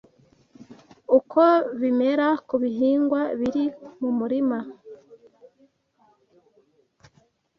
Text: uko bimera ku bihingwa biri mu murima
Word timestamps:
uko 1.17 1.41
bimera 1.79 2.27
ku 2.47 2.55
bihingwa 2.63 3.21
biri 3.39 3.65
mu 3.99 4.09
murima 4.19 4.57